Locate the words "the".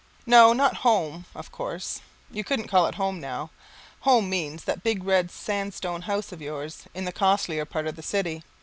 7.05-7.11, 7.95-8.01